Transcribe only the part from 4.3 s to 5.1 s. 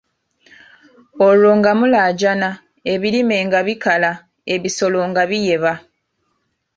ebisolo